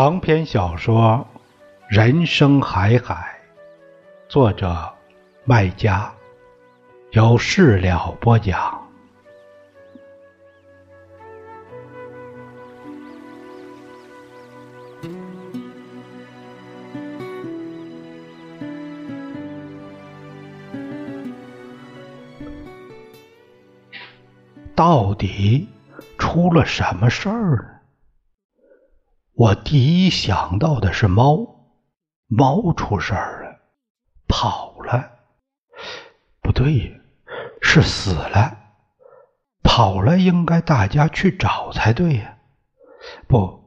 [0.00, 1.26] 长篇小说
[1.88, 3.36] 《人生海海》，
[4.32, 4.94] 作者
[5.44, 6.08] 麦家，
[7.10, 8.88] 由事了播讲。
[24.76, 25.68] 到底
[26.18, 27.77] 出了什么事儿呢？
[29.38, 31.46] 我第一想到的是猫，
[32.26, 33.60] 猫出事儿了，
[34.26, 35.12] 跑了。
[36.42, 37.00] 不对，
[37.62, 38.58] 是死了。
[39.62, 42.36] 跑了，应该大家去找才对呀。
[43.28, 43.62] 不，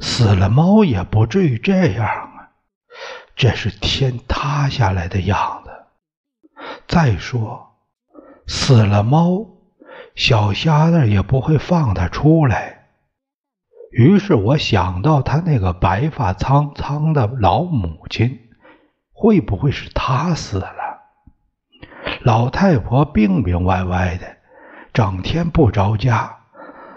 [0.00, 2.48] 死了猫也不至于这样啊。
[3.36, 5.70] 这是天塌下来的样子。
[6.88, 7.76] 再说，
[8.46, 9.46] 死了猫，
[10.14, 12.81] 小瞎子也不会放它出来。
[13.92, 18.38] 于是我想到他那个白发苍苍的老母亲，
[19.12, 20.72] 会不会是他死了？
[22.22, 24.38] 老太婆病病歪歪的，
[24.94, 26.38] 整天不着家，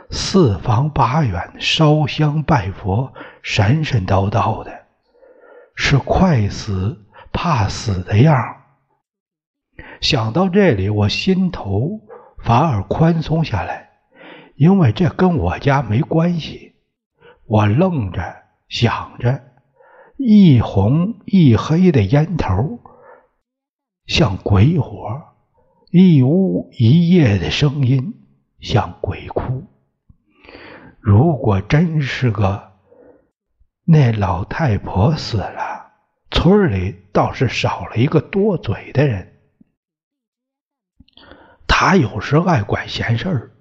[0.10, 4.86] 四方八远烧香拜佛，神神叨叨的，
[5.76, 8.56] 是快死怕死的样。
[10.00, 12.00] 想到这里，我心头
[12.42, 13.90] 反而宽松下来，
[14.56, 16.75] 因为这跟我家没关系。
[17.48, 19.40] 我愣着想着，
[20.18, 22.80] 一红一黑的烟头
[24.08, 25.22] 像鬼火，
[25.92, 28.26] 一屋一夜的声音
[28.60, 29.64] 像鬼哭。
[31.00, 32.74] 如果真是个
[33.84, 35.92] 那老太婆死了，
[36.32, 39.34] 村里倒是少了一个多嘴的人。
[41.68, 43.52] 他有时爱管闲事儿，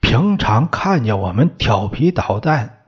[0.00, 2.79] 平常看见我们调皮捣蛋。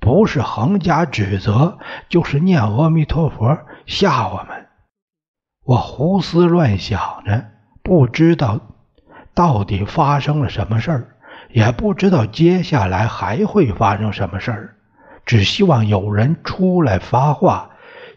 [0.00, 1.78] 不是横加指责，
[2.08, 4.68] 就是念阿弥陀佛吓我们。
[5.64, 7.44] 我胡思乱想着，
[7.82, 8.60] 不知道
[9.34, 11.16] 到底发生了什么事儿，
[11.50, 14.76] 也不知道接下来还会发生什么事儿，
[15.26, 17.70] 只希望有人出来发话，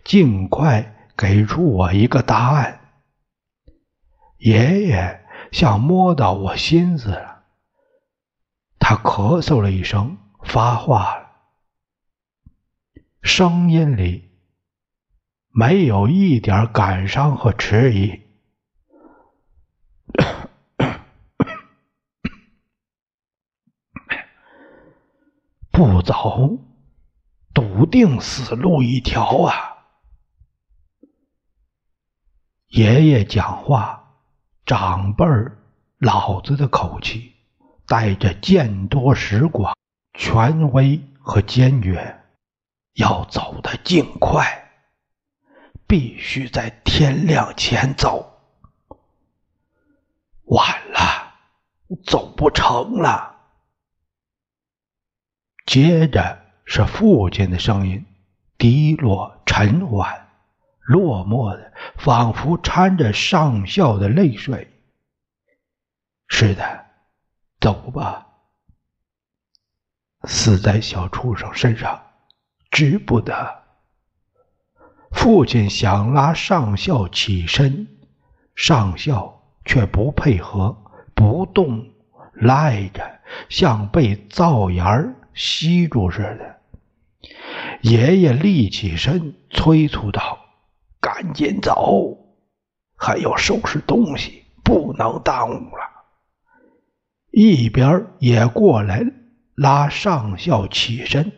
[0.04, 2.80] 尽快给出我一个答案。
[4.38, 5.20] 爷爷
[5.52, 7.44] 像摸到我心思了，
[8.80, 11.31] 他咳嗽了一声，发话了。
[13.22, 14.32] 声音里
[15.50, 18.20] 没有一点感伤和迟疑。
[25.72, 26.58] 不走，
[27.54, 29.54] 笃定死路一条啊！
[32.68, 34.16] 爷爷讲话，
[34.66, 35.24] 长辈
[36.00, 37.36] 老子的口气，
[37.88, 39.78] 带着见多识广、
[40.14, 42.21] 权威和坚决。
[43.02, 44.72] 要走得尽快，
[45.88, 48.40] 必须在天亮前走。
[50.44, 51.34] 晚了，
[52.06, 53.36] 走不成了。
[55.66, 58.06] 接着是父亲的声音，
[58.60, 60.30] 低落、沉缓、
[60.82, 64.72] 落寞的，仿佛掺着上校的泪水。
[66.28, 66.86] 是的，
[67.60, 68.28] 走吧。
[70.26, 72.11] 死在小畜生身上。
[72.72, 73.62] 值不得。
[75.12, 77.88] 父亲想拉上校起身，
[78.56, 80.76] 上校却不配合，
[81.14, 81.86] 不动，
[82.34, 86.58] 赖着，像被灶沿儿吸住似的。
[87.82, 90.40] 爷爷立起身，催促道
[91.02, 92.18] ：“赶紧走，
[92.96, 95.84] 还要收拾东西，不能耽误了。”
[97.32, 99.06] 一边也过来
[99.56, 101.32] 拉上校起身。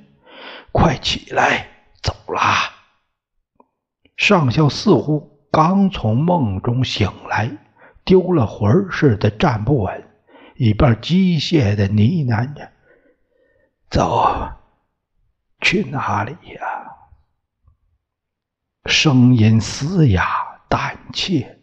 [0.74, 1.68] 快起来，
[2.02, 2.74] 走啦！
[4.18, 7.50] 上校似乎刚从梦中醒来，
[8.04, 10.10] 丢了魂似的站不稳，
[10.56, 12.72] 一边机械的呢喃着
[13.90, 14.52] ：“走，
[15.62, 16.96] 去哪里呀？”
[18.90, 20.26] 声音嘶哑、
[20.68, 21.60] 胆怯、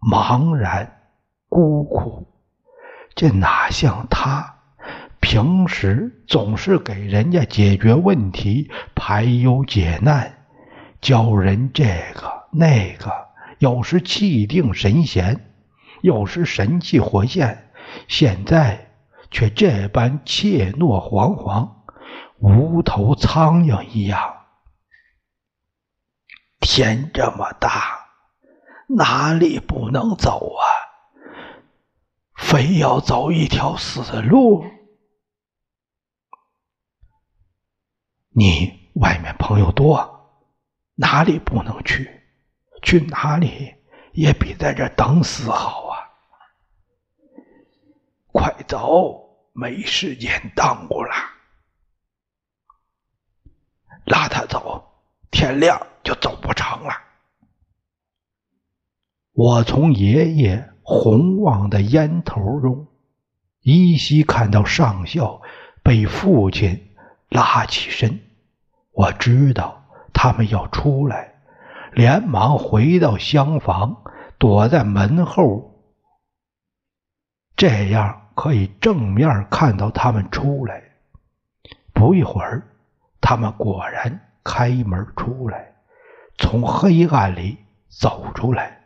[0.00, 1.10] 茫然、
[1.48, 2.26] 孤苦，
[3.14, 4.61] 这哪像他？
[5.22, 10.46] 平时总是给人家解决问题、排忧解难，
[11.00, 11.84] 教人这
[12.14, 13.10] 个那个，
[13.58, 15.52] 有时气定神闲，
[16.02, 17.70] 有时神气活现。
[18.08, 18.90] 现在
[19.30, 21.70] 却这般怯懦惶惶，
[22.40, 24.34] 无头苍蝇一样。
[26.58, 28.08] 天这么大，
[28.88, 30.62] 哪里不能走啊？
[32.34, 34.64] 非要走一条死路？
[38.34, 40.40] 你外面朋友多，
[40.94, 42.10] 哪里不能去？
[42.82, 43.74] 去哪里
[44.12, 45.94] 也比在这等死好啊！
[48.32, 51.14] 快走，没时间耽误了。
[54.06, 54.82] 拉他走，
[55.30, 56.92] 天亮就走不成了。
[59.32, 62.88] 我从爷爷红旺的烟头中，
[63.60, 65.40] 依稀看到上校
[65.84, 66.91] 被父亲
[67.32, 68.20] 拉起身。
[68.92, 69.82] 我知道
[70.12, 71.34] 他们要出来，
[71.92, 74.04] 连忙回到厢房，
[74.38, 75.82] 躲在门后，
[77.56, 80.82] 这样可以正面看到他们出来。
[81.92, 82.62] 不一会儿，
[83.20, 85.72] 他们果然开门出来，
[86.36, 87.58] 从黑暗里
[87.88, 88.80] 走出来。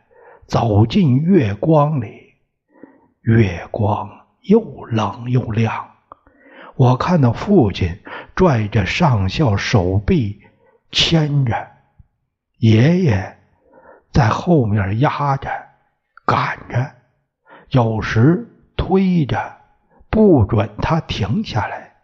[0.47, 2.33] 走进月光里，
[3.19, 4.09] 月光
[4.43, 5.96] 又冷又亮。
[6.77, 8.01] 我看到父亲
[8.35, 10.41] 拽着上校手臂
[10.91, 11.71] 牵着，
[12.59, 13.39] 爷爷
[14.13, 15.49] 在后面压着、
[16.23, 16.91] 赶着，
[17.69, 18.47] 有时
[18.77, 19.57] 推着，
[20.11, 21.95] 不准他停下来。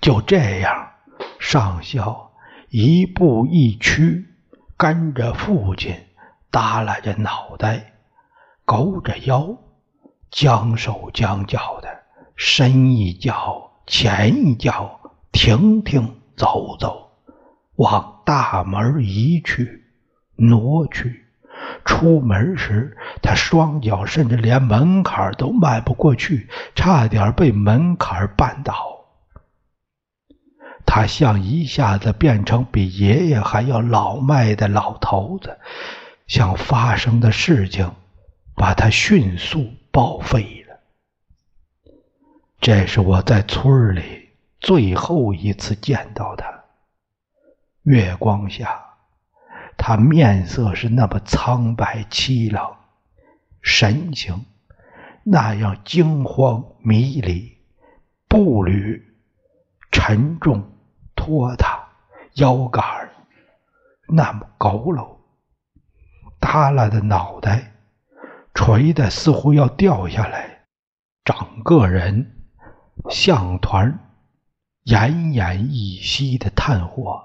[0.00, 0.92] 就这样，
[1.40, 2.32] 上校
[2.68, 4.28] 一步一趋，
[4.76, 6.06] 跟着父亲。
[6.52, 7.94] 耷拉着脑袋，
[8.64, 9.56] 勾着腰，
[10.30, 12.03] 将手将脚的，
[12.36, 15.00] 深一脚浅一脚，
[15.32, 17.10] 停停走走，
[17.76, 19.84] 往大门移去，
[20.36, 21.24] 挪去。
[21.84, 28.74] 出门时，他双脚甚至连门槛都迈不过去，差点被门槛绊倒。
[30.86, 35.58] 他像一下子变成比爷爷还要老迈的老头子。
[36.26, 37.92] 像发生的事情
[38.54, 40.63] 把他迅速报废了。
[42.64, 46.64] 这是我在村里最后一次见到他。
[47.82, 48.82] 月光下，
[49.76, 52.74] 他面色是那么苍白凄冷，
[53.60, 54.46] 神情
[55.24, 57.54] 那样惊慌迷离，
[58.28, 59.14] 步履
[59.92, 60.72] 沉重
[61.14, 61.80] 拖沓，
[62.36, 62.82] 腰杆
[64.08, 65.18] 那么佝偻。
[66.40, 67.74] 耷拉的脑袋，
[68.54, 70.64] 垂的似乎要掉下来，
[71.26, 72.30] 整个人
[73.10, 73.98] 像团
[74.84, 77.24] 奄奄一息的炭火，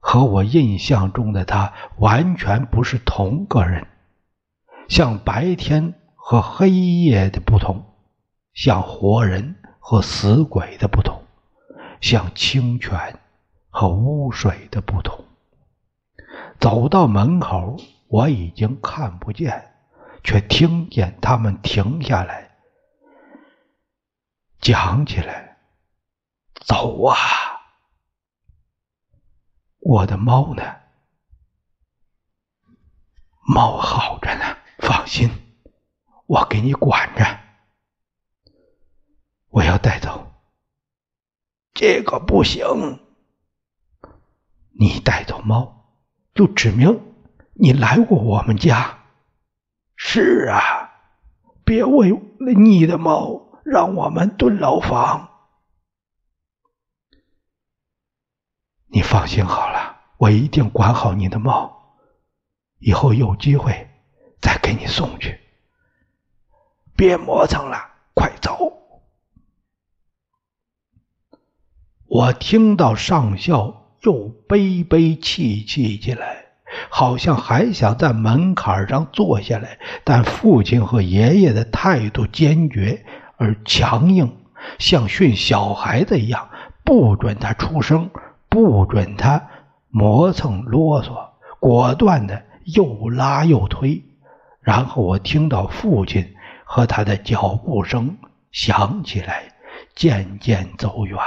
[0.00, 3.86] 和我印象中的他完全不是同个人，
[4.88, 7.84] 像白天和黑夜的不同，
[8.54, 11.22] 像活人和死鬼的不同，
[12.00, 13.18] 像清泉
[13.70, 15.24] 和污水的不同。
[16.58, 17.76] 走到门口。
[18.12, 19.72] 我已经看不见，
[20.22, 22.50] 却听见他们停下来，
[24.62, 25.58] 讲起来
[26.54, 27.16] ：“走啊！
[29.80, 30.62] 我的猫呢？
[33.44, 35.28] 猫好着呢，放心，
[36.26, 37.40] 我给你管着。
[39.48, 40.32] 我要带走，
[41.74, 42.64] 这个不行。
[44.70, 45.88] 你带走猫，
[46.34, 47.08] 就指明。”
[47.54, 49.00] 你来过我们家？
[49.94, 50.90] 是啊，
[51.64, 55.28] 别为了你的猫让我们蹲牢房。
[58.86, 61.96] 你放心好了，我一定管好你的猫，
[62.78, 63.88] 以后有机会
[64.40, 65.40] 再给你送去。
[66.94, 68.72] 别磨蹭了，快走！
[72.06, 76.40] 我听到上校又悲悲戚戚起来。
[76.88, 83.04] 好像还想在门槛上坐下来，但父亲和爷爷的态度坚决
[83.42, 84.36] 而强硬，
[84.78, 86.48] 像训小孩子一样，
[86.84, 88.08] 不准他出声，
[88.48, 89.48] 不准他
[89.88, 94.02] 磨蹭啰嗦，果断的又拉又推。
[94.60, 96.34] 然后我听到父亲
[96.64, 98.16] 和他的脚步声
[98.52, 99.42] 响起来，
[99.96, 101.18] 渐渐走远。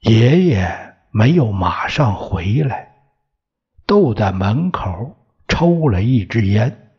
[0.00, 2.88] 爷爷没有马上回来。
[3.86, 5.16] 都在门口
[5.48, 6.92] 抽了一支烟，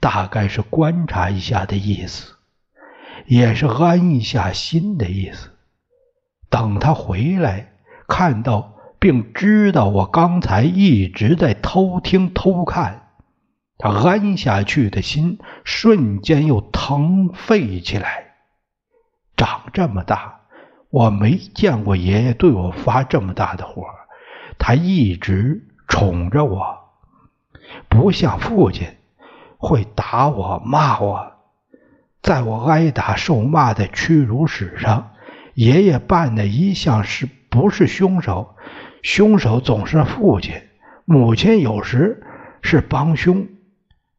[0.00, 2.35] 大概是观察一下的意思，
[3.26, 5.50] 也是安一下心的意思。
[6.48, 7.72] 等他回来，
[8.08, 13.08] 看到并知道我刚才一直在偷听偷看，
[13.78, 18.34] 他安下去的心瞬间又腾沸起来。
[19.36, 20.40] 长这么大，
[20.90, 23.84] 我没见过爷爷对我发这么大的火，
[24.58, 25.62] 他一直。
[25.88, 26.78] 宠着我，
[27.88, 28.88] 不像父亲
[29.56, 31.35] 会打我骂我，
[32.26, 35.12] 在我挨打受骂的屈辱史上，
[35.54, 38.56] 爷爷办的一向是不是凶手？
[39.00, 40.60] 凶手总是父亲，
[41.04, 42.26] 母亲有时
[42.62, 43.46] 是帮凶，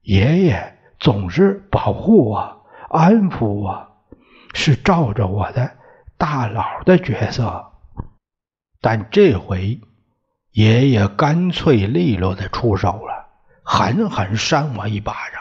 [0.03, 3.85] 爷爷总是保护我、安抚我，
[4.53, 5.69] 是罩着我的
[6.17, 7.73] 大佬的角色。
[8.79, 9.81] 但这回，
[10.53, 13.27] 爷爷干脆利落的出手了，
[13.65, 15.36] 狠狠扇我一巴掌，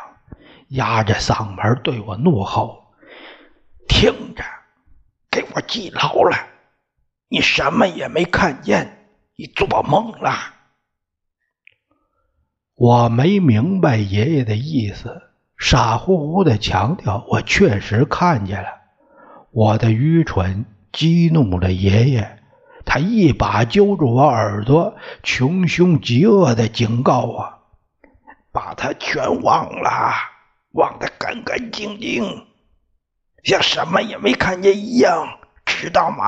[0.69, 2.95] 压着嗓门对我怒吼
[3.89, 4.45] ：“听着！”
[5.31, 6.37] 给我记牢了！
[7.29, 10.33] 你什么也没看见，你做梦了。
[12.75, 15.23] 我没明白爷爷的意思，
[15.59, 18.69] 傻乎乎的强调我确实看见了。
[19.51, 22.39] 我的愚蠢激怒了爷爷，
[22.85, 27.59] 他一把揪住我耳朵，穷凶极恶的警告我
[28.53, 30.13] ：“把他全忘了，
[30.77, 32.47] 忘得干干净净。”
[33.45, 36.25] 像什么也没看见一样，知道吗？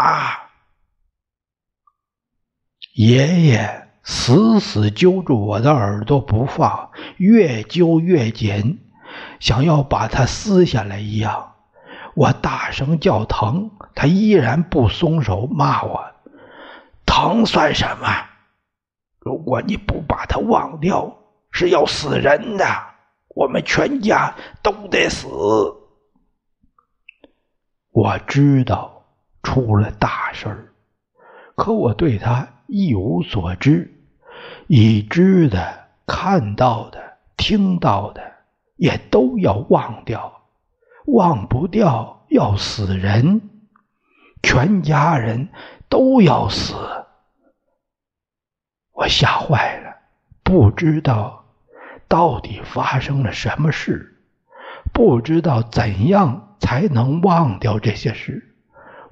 [2.95, 8.81] 爷爷死死揪住我的耳朵不放，越揪越紧，
[9.41, 11.55] 想要把它撕下来一样。
[12.15, 16.05] 我大声叫疼，他依然不松手，骂我
[17.05, 18.09] ：“疼算什么？
[19.19, 21.17] 如果你不把它忘掉，
[21.51, 22.65] 是要死人的，
[23.39, 25.29] 我们全家都得死。”
[27.95, 29.05] 我知道
[29.45, 30.75] 出了大事儿，
[31.55, 33.89] 可我对他一无所知，
[34.67, 38.21] 已知的、看到的、听到的，
[38.75, 40.43] 也都要忘掉，
[41.07, 43.41] 忘不掉要死人，
[44.43, 45.49] 全家人
[45.89, 46.75] 都要死。
[48.93, 49.97] 我吓坏了，
[50.43, 51.38] 不知道
[52.09, 54.17] 到底发生了什么事，
[54.93, 56.47] 不知道怎样。
[56.61, 58.57] 才能忘掉这些事。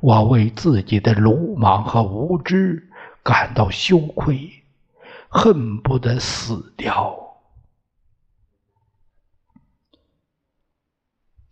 [0.01, 2.91] 我为自己的鲁莽和无知
[3.23, 4.65] 感到羞愧，
[5.29, 7.39] 恨不得死掉。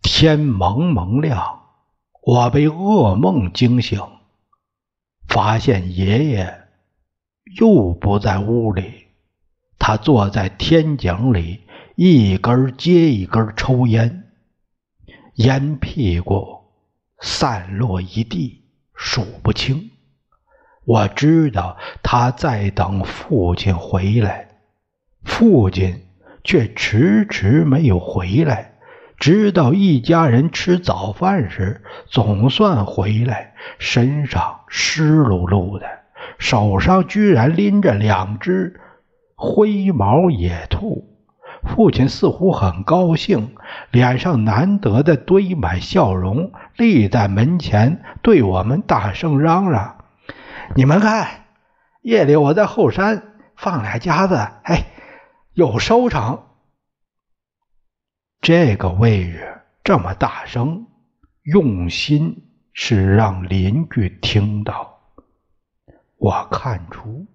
[0.02, 1.62] 天蒙蒙亮，
[2.22, 4.02] 我被噩梦惊醒，
[5.28, 6.68] 发现爷爷
[7.56, 9.03] 又不在屋里，
[9.78, 11.60] 他坐在天井里，
[11.96, 14.24] 一根接一根抽烟。
[15.34, 16.60] 烟屁股
[17.20, 18.62] 散落一地，
[18.94, 19.90] 数不清。
[20.84, 24.48] 我知道他在等父亲回来，
[25.24, 26.02] 父亲
[26.44, 28.72] 却迟迟没有回来。
[29.18, 35.86] 直到一家人吃早饭时，总算回来，身上湿漉漉的，
[36.38, 38.78] 手上居然拎着两只
[39.34, 41.10] 灰毛野兔。
[41.66, 43.54] 父亲似乎很高兴，
[43.90, 50.04] 脸上难得的堆满笑容，立在门前对我们大声嚷嚷
[50.76, 51.46] ：“你们看，
[52.02, 53.22] 夜里我在后山
[53.56, 54.84] 放俩夹子，哎，
[55.54, 56.42] 有收成。
[58.42, 60.86] 这个位置这么大声，
[61.44, 65.00] 用心是让邻居听到。
[66.18, 67.26] 我看出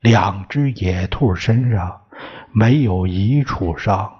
[0.00, 2.02] 两只野兔身上。”
[2.50, 4.10] 没有一处伤，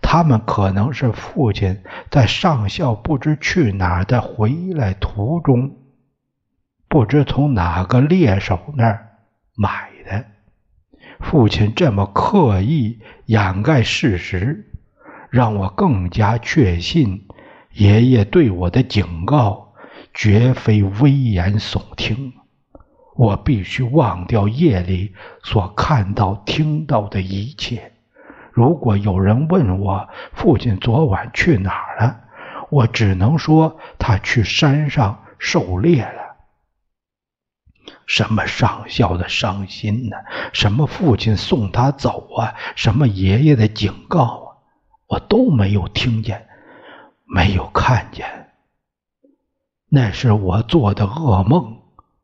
[0.00, 5.76] 他们可能是父亲在上校不知去哪儿的回来途中，
[6.88, 9.08] 不知从哪个猎手那儿
[9.54, 10.24] 买的。
[11.18, 14.70] 父亲这么刻意掩盖事实，
[15.28, 17.26] 让我更加确信
[17.72, 19.74] 爷爷对我的警告
[20.14, 22.32] 绝非危言耸听。
[23.14, 27.92] 我必须忘掉夜里所看到、听到的一切。
[28.52, 32.20] 如果有人问我父亲昨晚去哪儿了，
[32.70, 36.36] 我只能说他去山上狩猎了。
[38.06, 40.16] 什么上校的伤心呢？
[40.52, 42.54] 什么父亲送他走啊？
[42.74, 44.46] 什么爷爷的警告啊？
[45.06, 46.46] 我都没有听见，
[47.24, 48.50] 没有看见。
[49.88, 51.79] 那是我做的噩梦。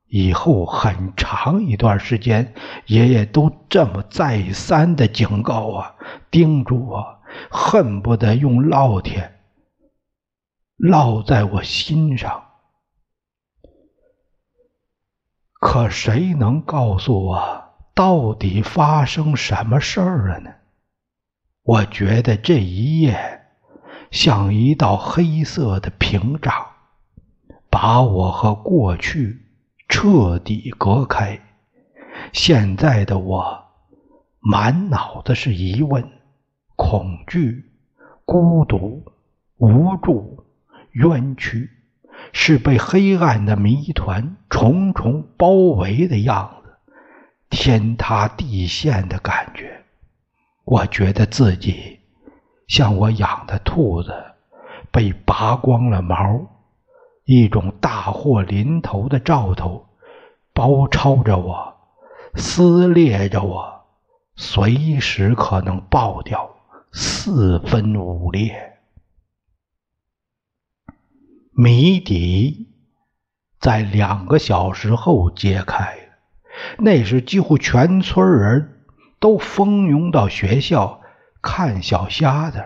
[0.08, 2.54] 以后很长一段时间，
[2.86, 5.94] 爷爷都这么再三的警告我、
[6.30, 7.18] 叮嘱我，
[7.50, 9.40] 恨不得用烙铁
[10.78, 12.44] 烙在我心上。
[15.58, 20.50] 可谁能告诉我到底发生什么事儿了呢？
[21.64, 23.46] 我觉得这一夜
[24.12, 26.54] 像一道黑色的屏障，
[27.68, 29.46] 把我和过去。
[29.88, 31.40] 彻底隔开。
[32.33, 33.64] 现在的我，
[34.40, 36.09] 满脑子是疑问、
[36.75, 37.64] 恐惧、
[38.25, 39.05] 孤独、
[39.59, 40.45] 无助、
[40.93, 41.71] 冤屈，
[42.33, 46.71] 是被黑暗的谜团重重包围的样子，
[47.50, 49.85] 天塌地陷的感觉。
[50.64, 52.00] 我觉得自己
[52.66, 54.12] 像我养的兔子
[54.90, 56.45] 被拔光了毛，
[57.26, 59.88] 一种大祸临头的兆头
[60.54, 61.76] 包抄着我，
[62.37, 63.85] 撕裂着我，
[64.37, 66.49] 随时可能爆掉，
[66.92, 68.78] 四分五裂。
[71.50, 72.68] 谜底
[73.59, 75.99] 在两个小时后揭开。
[76.78, 78.85] 那时，几乎全村人
[79.18, 81.00] 都蜂拥到学校
[81.42, 82.62] 看小瞎子。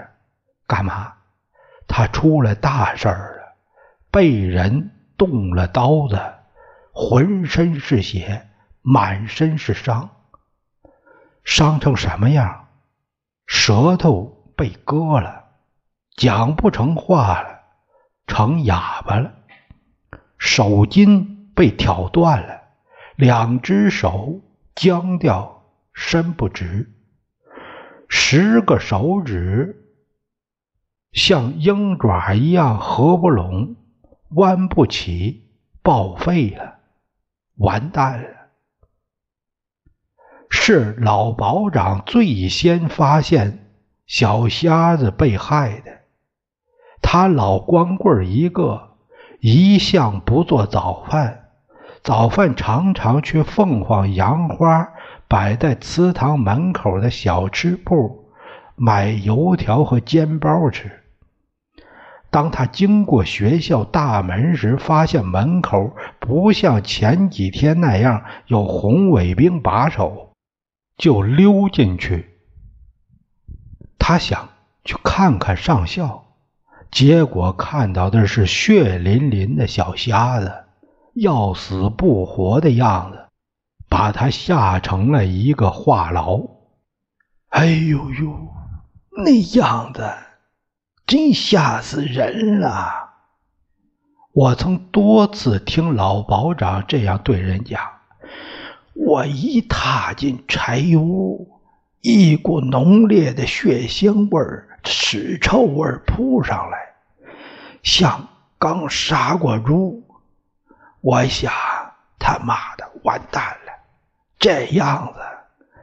[0.67, 1.14] 干嘛？
[1.88, 3.30] 他出了大事儿，
[4.11, 6.21] 被人动了刀子，
[6.93, 8.49] 浑身是血，
[8.83, 10.11] 满身是伤。
[11.45, 12.69] 伤成什么样？
[13.47, 15.45] 舌头被割了，
[16.17, 17.61] 讲不成话了。
[18.26, 19.33] 成哑巴了，
[20.38, 22.62] 手筋被挑断了，
[23.17, 24.40] 两只手
[24.76, 26.95] 僵掉，伸不直，
[28.09, 29.85] 十个手指
[31.12, 33.75] 像鹰爪一样合不拢，
[34.35, 35.49] 弯不起，
[35.83, 36.79] 报废了，
[37.57, 38.29] 完蛋了。
[40.49, 43.73] 是老保长最先发现
[44.07, 45.93] 小瞎子被害的。
[47.03, 48.97] 他老光棍一个，
[49.41, 51.49] 一向不做早饭，
[52.05, 54.93] 早饭常常去凤凰杨花
[55.27, 58.31] 摆在祠堂门口的小吃铺
[58.77, 61.00] 买油条和煎包吃。
[62.31, 70.33] 当他经过学校大门时，发现门口不像前几天那样有红卫兵把守，
[70.97, 72.31] 就溜进去。
[73.99, 74.49] 他想
[74.85, 76.25] 去看看上校。
[76.90, 80.53] 结果看到的是血淋淋的小瞎子，
[81.14, 83.29] 要死不活的样子，
[83.88, 86.51] 把他吓成了一个话痨。
[87.51, 88.49] 哎呦呦，
[89.25, 90.12] 那样子
[91.11, 93.11] 真吓死人了！
[94.31, 97.83] 我曾多次听老保长这样对人讲。
[98.94, 101.61] 我一踏进柴屋，
[102.01, 104.68] 一股浓烈的血腥味儿。
[104.85, 106.79] 屎臭味扑上来，
[107.83, 110.05] 像刚杀过猪。
[111.01, 111.53] 我想，
[112.20, 113.73] 他妈的，完蛋了！
[114.38, 115.20] 这样子，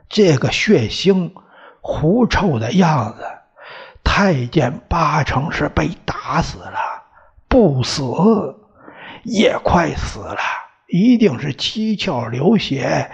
[0.07, 1.29] 这个血腥、
[1.81, 3.27] 狐臭的样子，
[4.19, 6.79] 太监八成是被打死了，
[7.47, 8.01] 不死
[9.23, 10.39] 也快死了，
[10.87, 13.11] 一定是七窍流血，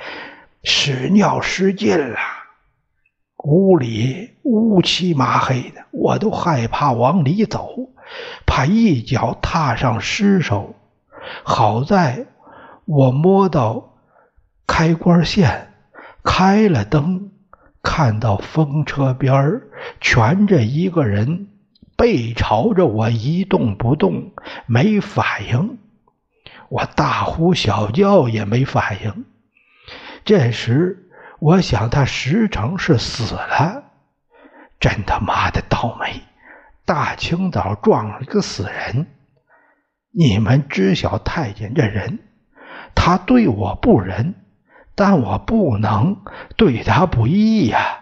[0.63, 2.17] 屎尿失禁了。
[3.43, 7.67] 屋里乌漆麻黑的，我都害怕往里走，
[8.45, 10.73] 怕一脚踏上尸首。
[11.43, 12.27] 好在
[12.85, 13.97] 我摸到
[14.65, 15.73] 开关线，
[16.23, 17.32] 开了灯，
[17.83, 19.61] 看到风车边儿
[20.01, 21.49] 蜷着一个人，
[21.95, 24.31] 背朝着我一动不动，
[24.65, 25.77] 没反应。
[26.69, 29.25] 我大呼小叫也没反应。
[30.25, 30.99] 这时。
[31.39, 33.83] 我想他十成是死了，
[34.79, 36.21] 真他妈的倒霉！
[36.85, 39.07] 大清早撞了个死人。
[40.11, 42.19] 你们知晓太监这人，
[42.95, 44.35] 他对我不仁，
[44.95, 46.21] 但我不能
[46.55, 47.99] 对他不义呀。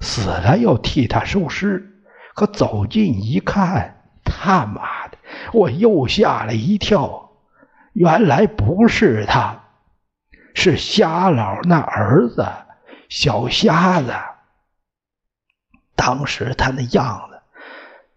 [0.00, 2.02] 死了要替他收尸，
[2.34, 5.18] 可走近一看，他妈的，
[5.52, 7.30] 我又吓了一跳。
[7.94, 9.58] 原来不是他，
[10.54, 12.46] 是瞎老那儿子。
[13.08, 14.14] 小瞎子，
[15.96, 17.40] 当时他那样子，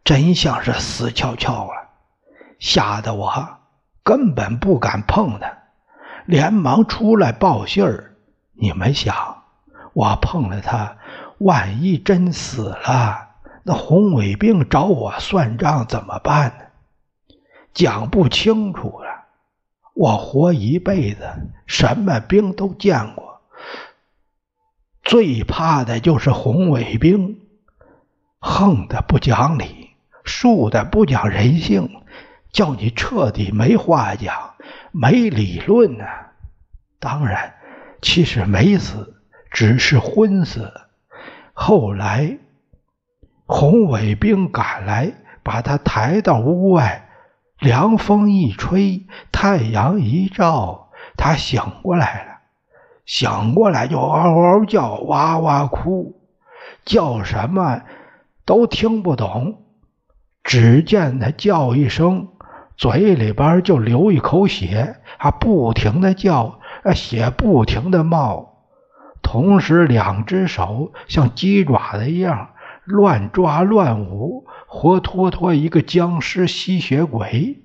[0.04, 1.74] 真像是死翘翘啊！
[2.60, 3.58] 吓得我
[4.04, 5.52] 根本不敢碰他，
[6.26, 8.11] 连忙出来报信儿。
[8.62, 9.42] 你们想，
[9.94, 10.96] 我碰了他，
[11.40, 13.30] 万一真死了，
[13.64, 17.36] 那红卫兵找我算账怎么办呢？
[17.74, 19.08] 讲不清楚了。
[19.96, 21.28] 我活一辈子，
[21.66, 23.42] 什么兵都见过。
[25.02, 27.40] 最怕的就是红卫兵，
[28.38, 29.90] 横的不讲理，
[30.24, 31.90] 竖的不讲人性，
[32.52, 34.54] 叫你彻底没话讲，
[34.92, 36.06] 没理论呢。
[37.00, 37.56] 当然，
[38.02, 39.16] 其实没死，
[39.52, 40.72] 只是昏死。
[41.54, 42.40] 后来，
[43.46, 47.10] 红卫兵赶来，把他抬到屋外，
[47.60, 52.32] 凉风一吹，太阳一照，他醒过来了。
[53.06, 56.22] 醒过来就嗷嗷叫，哇哇哭，
[56.86, 57.82] 叫什么
[58.46, 59.64] 都听不懂。
[60.44, 62.30] 只见他叫一声
[62.78, 66.61] ：“嘴里边就流一口血，还不停的叫，
[66.94, 68.66] 血不停的冒，
[69.22, 72.50] 同时两只手像鸡爪子一样
[72.84, 77.64] 乱抓乱舞，活脱脱一个僵尸吸血鬼，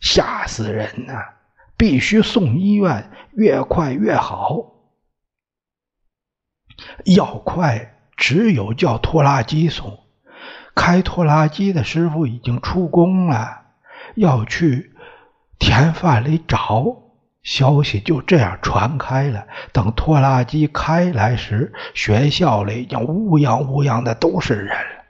[0.00, 1.14] 吓死人呐！
[1.76, 4.72] 必须送医院，越快越好。
[7.04, 10.00] 要快，只有叫拖拉机送。
[10.74, 13.62] 开拖拉机的师傅已经出工了，
[14.16, 14.92] 要去
[15.60, 17.03] 田饭里找。
[17.44, 19.46] 消息就这样传开了。
[19.72, 25.04] 等拖拉机开来时，学校里已经乌泱乌泱的都是人了，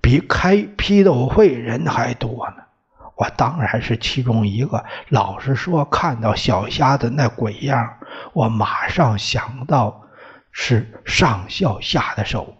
[0.00, 2.56] 比开批斗会人还多呢。
[3.16, 4.84] 我当然是其中一个。
[5.08, 7.96] 老实说，看到小瞎子那鬼样，
[8.32, 10.02] 我马上想到
[10.50, 12.56] 是上校下的手。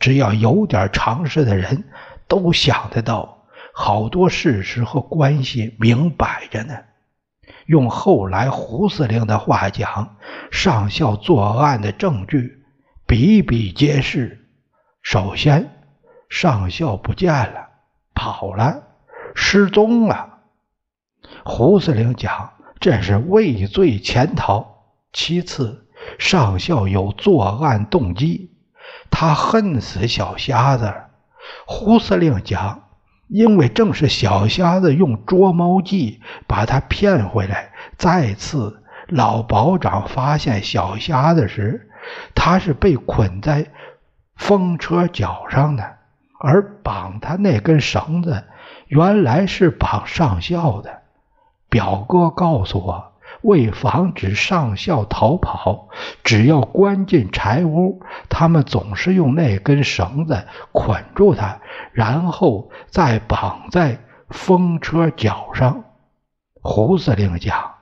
[0.00, 1.84] 只要有点常识的人，
[2.26, 6.74] 都想得到，好多事实和关系明摆着呢。
[7.72, 10.16] 用后来胡司令的话讲，
[10.50, 12.62] 上校作案的证据
[13.06, 14.46] 比比皆是。
[15.00, 15.70] 首先，
[16.28, 17.70] 上校不见了，
[18.14, 18.82] 跑了。
[19.34, 20.40] 失踪了，
[21.46, 24.84] 胡司令讲这是畏罪潜逃。
[25.10, 28.50] 其次，上校有作案动机，
[29.10, 30.92] 他恨死小瞎子。
[31.66, 32.81] 胡司令讲，
[33.32, 37.70] 因为正是小瞎子用捉猫计把他骗回来。
[37.96, 41.88] 再次，老保长发现小瞎子时，
[42.34, 43.68] 他是被捆在
[44.36, 45.96] 风车脚上的，
[46.38, 48.44] 而绑他那根绳子。
[48.88, 51.00] 原来是绑上校的，
[51.70, 53.11] 表哥告诉我，
[53.42, 55.88] 为防止上校逃跑，
[56.24, 61.60] 只要关进柴屋，他们总是用那根绳子捆住他，
[61.92, 63.98] 然后再绑在
[64.30, 65.84] 风车脚上。
[66.62, 67.74] 胡司令讲，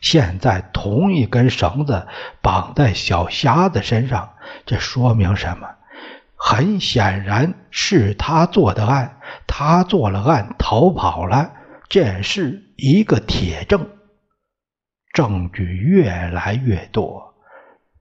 [0.00, 2.06] 现在同一根绳子
[2.40, 4.30] 绑在小瞎子身上，
[4.64, 5.68] 这说明什么？
[6.36, 9.18] 很显然是他做的案。
[9.46, 11.52] 他做了案，逃跑了，
[11.88, 13.86] 这是一个铁证。
[15.12, 17.34] 证据越来越多。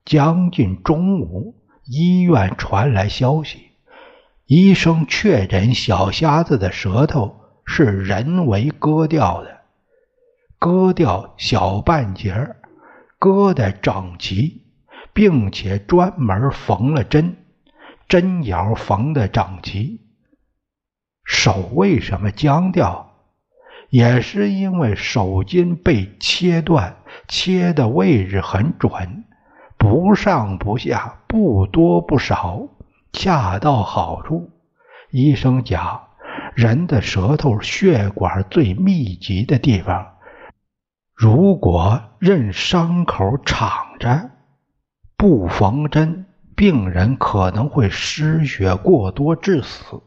[0.06, 3.72] 将近中午，医院传来消息，
[4.46, 9.62] 医生确诊小瞎子的舌头是人为割掉的，
[10.58, 12.58] 割掉小半截儿，
[13.20, 14.64] 割得整齐，
[15.14, 17.38] 并且专门缝了针，
[18.08, 20.02] 针眼缝得整齐。
[21.24, 23.08] 手为什么僵掉？
[23.90, 26.98] 也是因为手筋被切断，
[27.32, 29.24] 切的位置很准，
[29.78, 32.68] 不上不下，不多不少，
[33.14, 34.50] 恰到好处。
[35.12, 36.10] 医生讲，
[36.56, 40.06] 人的舌头血管最密集的地方，
[41.16, 44.32] 如果任伤口敞着，
[45.16, 50.02] 不缝针，病人可能会失血过多致死。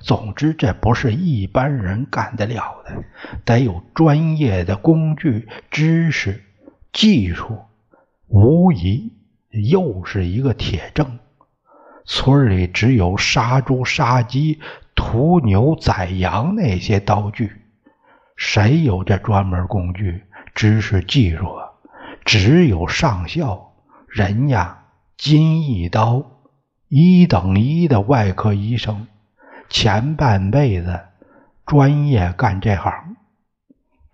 [0.00, 3.04] 总之，这不是一般人干得了的，
[3.44, 6.42] 得有专业的工具、知识、
[6.92, 7.58] 技术。
[8.28, 9.12] 无疑，
[9.50, 11.18] 又是一个铁证。
[12.04, 14.60] 村里只有杀猪、杀鸡、
[14.94, 17.52] 屠牛、宰羊那些刀具，
[18.36, 20.24] 谁有这专门工具、
[20.54, 21.68] 知识、技术啊？
[22.24, 23.72] 只有上校，
[24.08, 24.84] 人家
[25.16, 26.24] 金一刀，
[26.88, 29.06] 一等一的外科医生。
[29.68, 31.00] 前半辈子
[31.66, 33.11] 专业干这行，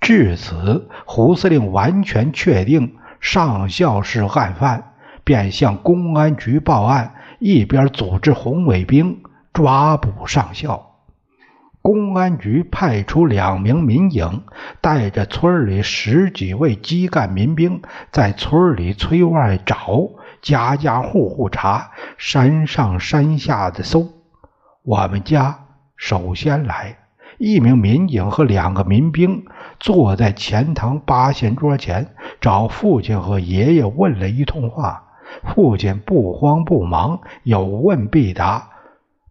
[0.01, 4.93] 至此，胡司令完全确定上校是案犯，
[5.25, 10.85] 便向公安局报案，一边组织红卫兵抓捕上校。
[11.81, 14.45] 公安局派出两名民警，
[14.81, 20.09] 带着村里十几位基干民兵，在村里村外找，
[20.43, 24.09] 家家户户查，山上山下的搜。
[24.83, 26.99] 我们家首先来，
[27.39, 29.45] 一名民警和两个民兵
[29.79, 35.05] 坐在前堂八仙桌前，找父亲和爷爷问了一通话。
[35.45, 38.71] 父亲不慌不忙，有问必答，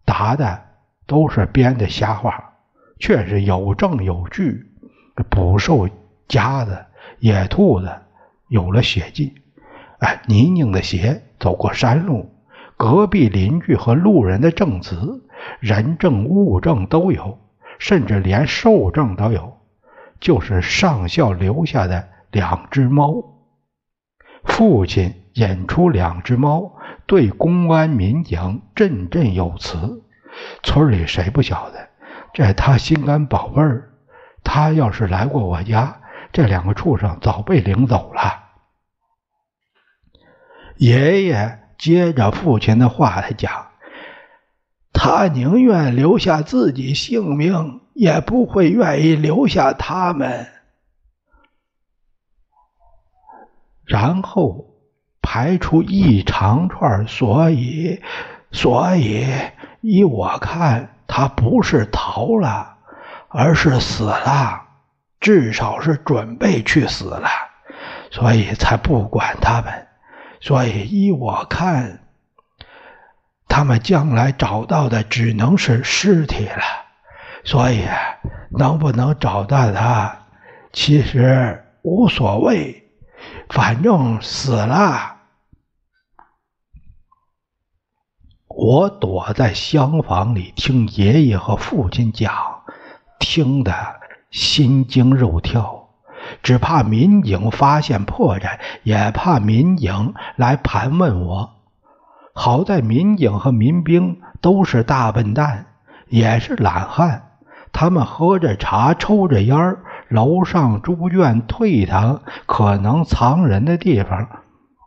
[0.04, 0.60] 答的
[1.06, 2.52] 都是编的瞎话，
[2.98, 4.64] 却是有证有据。
[5.28, 5.88] 捕兽
[6.28, 6.78] 夹子、
[7.18, 7.90] 野兔子
[8.48, 9.34] 有了血迹，
[9.98, 12.30] 哎，泥泞的鞋走过山路，
[12.76, 15.24] 隔壁邻居和路人的证词。
[15.60, 17.38] 人证物证都有，
[17.78, 19.58] 甚至连兽证都有，
[20.20, 23.22] 就是上校留下的两只猫。
[24.44, 30.02] 父亲引出两只猫，对公安民警振振有词。
[30.62, 31.88] 村里谁不晓得，
[32.32, 33.90] 这他心肝宝贝儿，
[34.44, 36.00] 他要是来过我家，
[36.32, 38.44] 这两个畜生早被领走了。
[40.76, 43.67] 爷爷接着父亲的话来讲，
[45.00, 50.48] 他宁愿留下自己性命，也不会愿意留下他们。
[53.84, 54.66] 然后
[55.22, 58.02] 排出一长串，所以，
[58.50, 59.24] 所以
[59.82, 62.78] 依我看，他不是逃了，
[63.28, 64.62] 而是死了，
[65.20, 67.28] 至少是准备去死了，
[68.10, 69.86] 所以才不管他们。
[70.40, 72.00] 所以依我看，
[73.58, 76.62] 他们将来找到的只能是尸体了。
[77.42, 77.84] 所以
[78.56, 80.16] 能不能找到他，
[80.72, 82.88] 其实无所谓。
[83.50, 85.16] 反正死了，
[88.46, 92.32] 我躲在厢房里听爷爷和父亲讲，
[93.18, 93.74] 听得
[94.30, 95.88] 心惊肉跳，
[96.44, 101.57] 只怕民警发现破绽，也怕民警来盘问我。
[102.40, 105.66] 好在民警和民兵都是大笨蛋，
[106.06, 107.22] 也是懒汉，
[107.72, 109.82] 他们喝着茶，抽着烟儿。
[110.08, 114.28] 楼上猪圈、退堂可能藏人的地方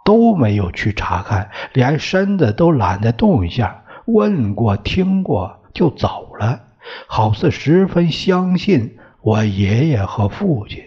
[0.06, 3.84] 都没有去查看，连身子都懒得动一下。
[4.06, 6.62] 问过、听过就走了，
[7.06, 10.82] 好似十分相信我爷爷和父亲。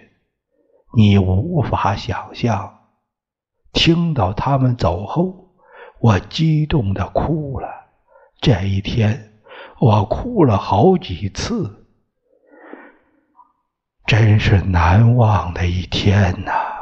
[0.97, 2.73] 你无法想象，
[3.75, 5.44] 听到他们走后，
[6.05, 7.67] 我激动的哭了。
[8.39, 9.33] 这一天，
[9.81, 11.87] 我哭了好几次。
[14.05, 16.74] 真是难忘的一天呐！